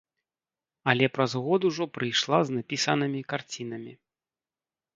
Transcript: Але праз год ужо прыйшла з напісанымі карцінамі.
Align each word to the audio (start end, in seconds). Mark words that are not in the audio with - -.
Але 0.93 1.09
праз 1.17 1.31
год 1.49 1.61
ужо 1.69 1.83
прыйшла 1.99 2.39
з 2.49 2.57
напісанымі 2.57 3.21
карцінамі. 3.35 3.93